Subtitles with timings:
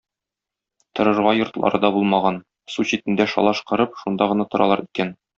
[0.99, 2.39] Торырга йортлары да булмаган,
[2.75, 5.13] су читендә шалаш корып, шунда гына торалар икән.